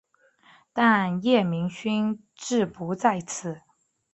[0.73, 3.61] 但叶明勋志不在此。